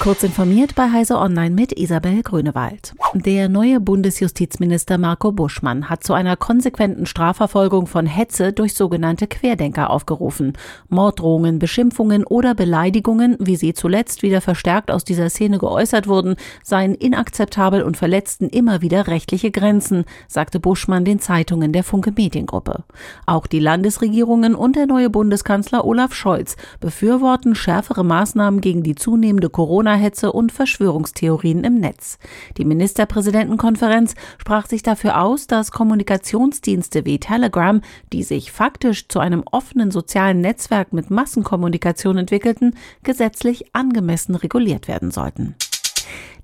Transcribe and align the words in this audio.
Kurz 0.00 0.22
informiert 0.22 0.74
bei 0.76 0.90
Heise 0.90 1.18
Online 1.18 1.54
mit 1.54 1.78
Isabel 1.78 2.22
Grünewald. 2.22 2.94
Der 3.12 3.50
neue 3.50 3.80
Bundesjustizminister 3.80 4.96
Marco 4.96 5.30
Buschmann 5.30 5.90
hat 5.90 6.04
zu 6.04 6.14
einer 6.14 6.36
konsequenten 6.36 7.04
Strafverfolgung 7.04 7.86
von 7.86 8.06
Hetze 8.06 8.54
durch 8.54 8.72
sogenannte 8.72 9.26
Querdenker 9.26 9.90
aufgerufen. 9.90 10.54
Morddrohungen, 10.88 11.58
Beschimpfungen 11.58 12.24
oder 12.24 12.54
Beleidigungen, 12.54 13.36
wie 13.40 13.56
sie 13.56 13.74
zuletzt 13.74 14.22
wieder 14.22 14.40
verstärkt 14.40 14.90
aus 14.90 15.04
dieser 15.04 15.28
Szene 15.28 15.58
geäußert 15.58 16.08
wurden, 16.08 16.36
seien 16.62 16.94
inakzeptabel 16.94 17.82
und 17.82 17.98
verletzten 17.98 18.48
immer 18.48 18.80
wieder 18.80 19.06
rechtliche 19.06 19.50
Grenzen, 19.50 20.04
sagte 20.28 20.60
Buschmann 20.60 21.04
den 21.04 21.18
Zeitungen 21.18 21.74
der 21.74 21.84
Funke 21.84 22.12
Mediengruppe. 22.16 22.84
Auch 23.26 23.46
die 23.46 23.60
Landesregierungen 23.60 24.54
und 24.54 24.76
der 24.76 24.86
neue 24.86 25.10
Bundeskanzler 25.10 25.84
Olaf 25.84 26.14
Scholz 26.14 26.56
befürworten 26.80 27.54
schärfere 27.54 28.02
Maßnahmen 28.02 28.62
gegen 28.62 28.82
die 28.82 28.94
zunehmende 28.94 29.50
Corona 29.50 29.89
Corona-Hetze 29.90 30.32
und 30.32 30.52
Verschwörungstheorien 30.52 31.64
im 31.64 31.80
Netz. 31.80 32.18
Die 32.56 32.64
Ministerpräsidentenkonferenz 32.64 34.14
sprach 34.38 34.66
sich 34.66 34.82
dafür 34.82 35.20
aus, 35.20 35.46
dass 35.46 35.72
Kommunikationsdienste 35.72 37.04
wie 37.04 37.18
Telegram, 37.18 37.80
die 38.12 38.22
sich 38.22 38.52
faktisch 38.52 39.08
zu 39.08 39.18
einem 39.18 39.42
offenen 39.50 39.90
sozialen 39.90 40.40
Netzwerk 40.40 40.92
mit 40.92 41.10
Massenkommunikation 41.10 42.18
entwickelten, 42.18 42.76
gesetzlich 43.02 43.74
angemessen 43.74 44.36
reguliert 44.36 44.86
werden 44.86 45.10
sollten. 45.10 45.56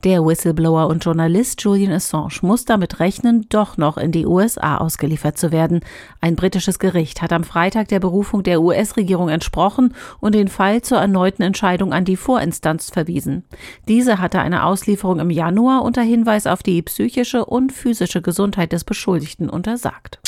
Der 0.05 0.25
Whistleblower 0.25 0.89
und 0.89 1.05
Journalist 1.05 1.63
Julian 1.63 1.93
Assange 1.93 2.39
muss 2.43 2.65
damit 2.65 3.01
rechnen, 3.01 3.47
doch 3.49 3.77
noch 3.77 3.97
in 3.97 4.13
die 4.13 4.27
USA 4.27 4.77
ausgeliefert 4.77 5.39
zu 5.39 5.53
werden. 5.53 5.81
Ein 6.21 6.37
britisches 6.37 6.79
Gericht 6.79 7.23
hat 7.23 7.33
am 7.33 7.45
Freitag 7.45 7.89
der 7.89 8.01
Berufung 8.01 8.43
der 8.43 8.61
US-Regierung 8.61 9.29
entsprochen 9.29 9.95
und 10.21 10.35
den 10.35 10.49
Fall 10.49 10.83
zur 10.83 10.99
erneuten 10.99 11.43
Entscheidung 11.43 11.93
an 11.93 12.05
die 12.05 12.17
Vorinstanz 12.17 12.91
verwiesen. 12.91 13.45
Diese 13.89 14.19
hatte 14.19 14.41
eine 14.41 14.65
Auslieferung 14.65 15.19
im 15.19 15.31
Januar 15.31 15.83
unter 15.83 16.03
Hinweis 16.03 16.47
auf 16.47 16.63
die 16.63 16.83
psychische 16.83 17.45
und 17.45 17.73
physische 17.73 18.23
Gesundheit 18.23 18.73
des 18.73 18.85
Beschuldigten 18.85 19.49
untersagt. 19.49 20.21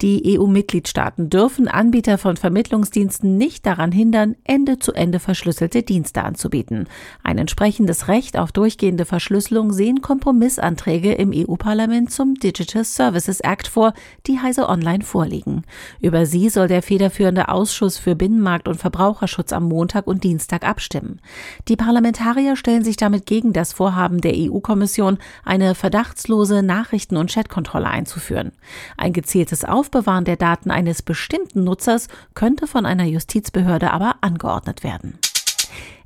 Die 0.00 0.38
EU-Mitgliedstaaten 0.38 1.28
dürfen 1.28 1.66
Anbieter 1.66 2.18
von 2.18 2.36
Vermittlungsdiensten 2.36 3.36
nicht 3.36 3.66
daran 3.66 3.90
hindern, 3.90 4.36
Ende-zu-Ende 4.44 5.18
verschlüsselte 5.18 5.82
Dienste 5.82 6.22
anzubieten. 6.22 6.86
Ein 7.24 7.36
entsprechendes 7.36 8.06
Recht 8.06 8.38
auf 8.38 8.52
durchgehende 8.52 9.04
Verschlüsselung 9.04 9.72
sehen 9.72 10.00
Kompromissanträge 10.00 11.14
im 11.14 11.32
EU-Parlament 11.34 12.12
zum 12.12 12.36
Digital 12.36 12.84
Services 12.84 13.40
Act 13.40 13.66
vor, 13.66 13.92
die 14.28 14.38
Heise 14.38 14.68
Online 14.68 15.02
vorliegen. 15.02 15.64
Über 16.00 16.26
sie 16.26 16.48
soll 16.48 16.68
der 16.68 16.82
federführende 16.82 17.48
Ausschuss 17.48 17.98
für 17.98 18.14
Binnenmarkt 18.14 18.68
und 18.68 18.76
Verbraucherschutz 18.76 19.52
am 19.52 19.64
Montag 19.64 20.06
und 20.06 20.22
Dienstag 20.22 20.64
abstimmen. 20.64 21.20
Die 21.66 21.76
Parlamentarier 21.76 22.54
stellen 22.54 22.84
sich 22.84 22.98
damit 22.98 23.26
gegen 23.26 23.52
das 23.52 23.72
Vorhaben 23.72 24.20
der 24.20 24.34
EU-Kommission, 24.36 25.18
eine 25.44 25.74
verdachtslose 25.74 26.62
Nachrichten- 26.62 27.16
und 27.16 27.32
Chatkontrolle 27.32 27.88
einzuführen. 27.88 28.52
Ein 28.96 29.12
gezieltes 29.12 29.64
Auf 29.64 29.87
Aufbewahren 29.88 30.26
der 30.26 30.36
Daten 30.36 30.70
eines 30.70 31.00
bestimmten 31.00 31.64
Nutzers 31.64 32.08
könnte 32.34 32.66
von 32.66 32.84
einer 32.84 33.04
Justizbehörde 33.04 33.90
aber 33.90 34.16
angeordnet 34.20 34.84
werden. 34.84 35.18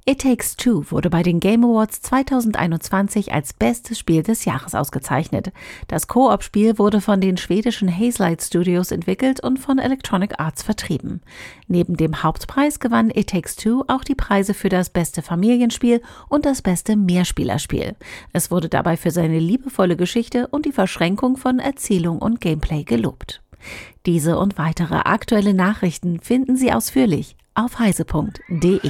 It 0.05 0.21
Takes 0.21 0.55
Two 0.55 0.85
wurde 0.91 1.11
bei 1.11 1.25
den 1.25 1.41
Game 1.41 1.65
Awards 1.65 2.01
2021 2.03 3.33
als 3.33 3.53
bestes 3.53 3.99
Spiel 3.99 4.23
des 4.23 4.45
Jahres 4.45 4.77
ausgezeichnet. 4.77 5.53
Das 5.89 6.07
Koop-Spiel 6.07 6.79
wurde 6.79 7.01
von 7.01 7.21
den 7.21 7.37
schwedischen 7.37 7.89
Hazelight 7.89 8.41
Studios 8.41 8.93
entwickelt 8.93 9.43
und 9.43 9.59
von 9.59 9.81
Electronic 9.81 10.39
Arts 10.39 10.63
vertrieben. 10.63 11.23
Neben 11.67 11.97
dem 11.97 12.23
Hauptpreis 12.23 12.79
gewann 12.79 13.11
It 13.11 13.31
Takes 13.31 13.57
Two 13.57 13.83
auch 13.89 14.05
die 14.05 14.15
Preise 14.15 14.55
für 14.55 14.69
das 14.69 14.91
beste 14.91 15.23
Familienspiel 15.23 16.03
und 16.29 16.47
das 16.47 16.63
beste 16.63 16.95
Mehrspielerspiel. 16.95 17.97
Es 18.33 18.53
wurde 18.53 18.69
dabei 18.69 18.97
für 18.97 19.11
seine 19.11 19.41
liebevolle 19.41 19.97
Geschichte 19.97 20.47
und 20.47 20.67
die 20.67 20.73
Verschränkung 20.73 21.37
von 21.37 21.59
Erzählung 21.59 22.21
und 22.21 22.41
Gameplay 22.41 22.85
gelobt. 22.85 23.42
Diese 24.07 24.39
und 24.39 24.59
weitere 24.59 24.97
aktuelle 24.97 25.55
Nachrichten 25.55 26.21
finden 26.21 26.57
Sie 26.57 26.73
ausführlich 26.73 27.37
auf 27.55 27.79
heise.de. 27.79 28.81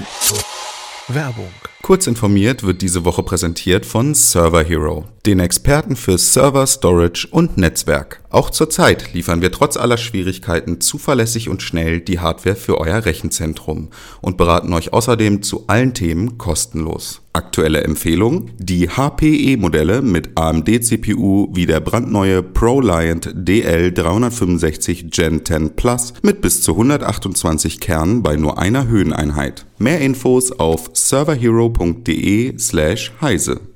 Werbung. 1.09 1.51
Kurz 1.83 2.07
informiert 2.07 2.63
wird 2.63 2.81
diese 2.81 3.05
Woche 3.05 3.23
präsentiert 3.23 3.85
von 3.85 4.15
Server 4.15 4.63
Hero, 4.63 5.05
den 5.27 5.41
Experten 5.41 5.97
für 5.97 6.17
Server, 6.17 6.67
Storage 6.67 7.27
und 7.31 7.59
Netzwerk. 7.59 8.22
Auch 8.33 8.49
zurzeit 8.49 9.13
liefern 9.13 9.43
wir 9.43 9.53
trotz 9.53 9.77
aller 9.77 9.99
Schwierigkeiten 9.99 10.81
zuverlässig 10.81 11.51
und 11.51 11.61
schnell 11.61 12.01
die 12.01 12.19
Hardware 12.19 12.57
für 12.57 12.79
euer 12.79 13.05
Rechenzentrum 13.05 13.91
und 14.23 14.39
beraten 14.39 14.73
euch 14.73 14.95
außerdem 14.95 15.43
zu 15.43 15.65
allen 15.67 15.93
Themen 15.93 16.39
kostenlos. 16.39 17.21
Aktuelle 17.35 17.83
Empfehlung: 17.83 18.49
Die 18.57 18.89
HPE-Modelle 18.89 20.01
mit 20.01 20.39
AMD-CPU 20.39 21.51
wie 21.53 21.67
der 21.67 21.81
brandneue 21.81 22.43
ProLiant 22.43 23.35
DL365 23.35 25.11
Gen 25.11 25.45
10 25.45 25.77
Plus 25.77 26.15
mit 26.23 26.41
bis 26.41 26.63
zu 26.63 26.73
128 26.73 27.81
Kernen 27.81 28.23
bei 28.23 28.37
nur 28.37 28.59
einer 28.59 28.89
Höheneinheit. 28.89 29.67
Mehr 29.77 30.01
Infos 30.01 30.53
auf 30.53 30.89
serverhero.de/heise. 30.95 33.72